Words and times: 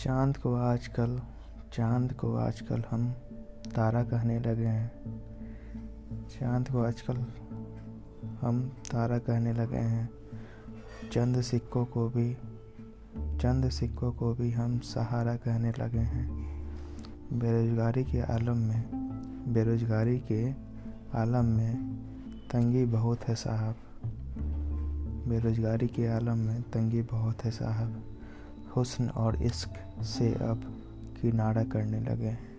चाँद 0.00 0.36
को 0.36 0.54
आजकल, 0.54 1.20
चाँद 1.72 2.12
को 2.12 2.36
आजकल 2.36 2.84
हम 2.90 3.10
तारा 3.74 4.02
कहने 4.02 4.40
लगे 4.40 4.66
हैं। 4.66 4.90
चाँद 6.28 6.68
को 6.68 6.82
आजकल 6.82 7.24
हम 8.40 8.68
तारा 8.68 9.18
कहने 9.18 9.52
लगे 9.52 9.76
हैं। 9.76 10.10
चंद 11.12 11.40
सिक्कों 11.40 11.84
को 11.84 12.08
भी, 12.08 12.34
चंद 13.38 13.68
सिक्कों 13.68 14.12
को 14.12 14.34
भी 14.34 14.50
हम 14.50 14.78
सहारा 14.78 15.36
कहने 15.36 15.72
लगे 15.78 15.98
हैं। 15.98 16.30
बेरोजगारी 17.32 18.04
के 18.04 18.20
आलम 18.20 18.56
में, 18.56 18.82
बेरोजगारी 19.52 20.18
के 20.18 20.50
आलम 21.18 21.44
में 21.44 21.76
तंगी 22.52 22.84
बहुत 22.84 23.24
है 23.24 23.34
साहब। 23.34 23.74
बेरोजगारी 25.28 25.86
के 25.86 26.06
आलम 26.06 26.38
में 26.38 26.62
तंगी 26.62 27.02
बहुत 27.02 27.44
है 27.44 27.50
साहब। 27.50 28.17
हुस्न 28.76 29.08
और 29.08 29.42
इश्क 29.42 30.02
से 30.02 30.34
अब 30.34 30.84
किनारा 31.22 31.64
करने 31.64 32.00
लगे। 32.00 32.26
हैं 32.26 32.57